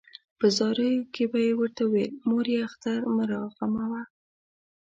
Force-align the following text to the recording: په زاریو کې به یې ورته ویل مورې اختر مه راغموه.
په 0.39 0.45
زاریو 0.57 1.09
کې 1.13 1.23
به 1.31 1.39
یې 1.47 1.51
ورته 1.59 1.83
ویل 1.91 2.13
مورې 2.29 2.53
اختر 2.67 2.99
مه 3.15 3.23
راغموه. 3.31 4.01